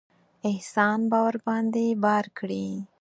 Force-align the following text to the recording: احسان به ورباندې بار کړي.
احسان 0.49 0.99
به 1.09 1.17
ورباندې 1.25 1.87
بار 2.03 2.25
کړي. 2.37 2.67